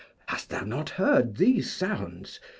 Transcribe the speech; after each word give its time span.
Hast 0.25 0.49
thou 0.49 0.61
not 0.61 0.89
heard 0.89 1.37
these 1.37 1.71
sounds? 1.71 2.39